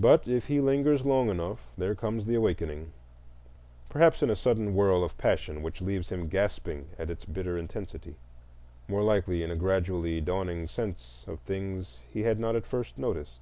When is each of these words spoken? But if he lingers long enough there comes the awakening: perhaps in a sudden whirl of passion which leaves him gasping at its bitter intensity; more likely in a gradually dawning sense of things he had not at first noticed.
But 0.00 0.26
if 0.26 0.48
he 0.48 0.60
lingers 0.60 1.04
long 1.06 1.28
enough 1.28 1.68
there 1.78 1.94
comes 1.94 2.24
the 2.24 2.34
awakening: 2.34 2.90
perhaps 3.88 4.20
in 4.20 4.28
a 4.28 4.34
sudden 4.34 4.74
whirl 4.74 5.04
of 5.04 5.16
passion 5.16 5.62
which 5.62 5.80
leaves 5.80 6.08
him 6.08 6.26
gasping 6.26 6.88
at 6.98 7.08
its 7.08 7.24
bitter 7.24 7.56
intensity; 7.56 8.16
more 8.88 9.04
likely 9.04 9.44
in 9.44 9.52
a 9.52 9.56
gradually 9.56 10.20
dawning 10.20 10.66
sense 10.66 11.22
of 11.28 11.38
things 11.38 12.00
he 12.10 12.24
had 12.24 12.40
not 12.40 12.56
at 12.56 12.66
first 12.66 12.98
noticed. 12.98 13.38